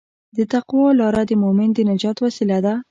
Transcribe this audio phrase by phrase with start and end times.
[0.35, 2.73] د تقوی لاره د مؤمن د نجات وسیله ده.